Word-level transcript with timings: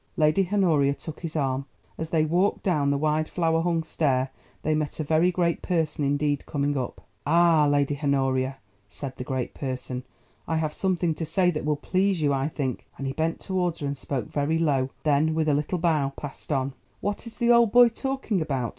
Lady 0.17 0.49
Honoria 0.51 0.95
took 0.95 1.19
his 1.19 1.35
arm. 1.35 1.67
As 1.95 2.09
they 2.09 2.25
walked 2.25 2.63
down 2.63 2.89
the 2.89 2.97
wide 2.97 3.29
flower 3.29 3.61
hung 3.61 3.83
stair 3.83 4.31
they 4.63 4.73
met 4.73 4.99
a 4.99 5.03
very 5.03 5.31
great 5.31 5.61
Person 5.61 6.03
indeed, 6.03 6.47
coming 6.47 6.75
up. 6.75 7.05
"Ah, 7.27 7.67
Lady 7.67 7.99
Honoria," 8.03 8.57
said 8.89 9.15
the 9.17 9.23
great 9.23 9.53
Person, 9.53 10.03
"I 10.47 10.57
have 10.57 10.73
something 10.73 11.13
to 11.13 11.23
say 11.23 11.51
that 11.51 11.65
will 11.65 11.75
please 11.75 12.19
you, 12.19 12.33
I 12.33 12.47
think," 12.47 12.87
and 12.97 13.05
he 13.05 13.13
bent 13.13 13.39
towards 13.39 13.81
her, 13.81 13.85
and 13.85 13.95
spoke 13.95 14.25
very 14.27 14.57
low, 14.57 14.89
then, 15.03 15.35
with 15.35 15.47
a 15.47 15.53
little 15.53 15.77
bow, 15.77 16.11
passed 16.15 16.51
on. 16.51 16.73
"What 16.99 17.27
is 17.27 17.35
the 17.35 17.51
old 17.51 17.71
boy 17.71 17.89
talking 17.89 18.41
about?" 18.41 18.69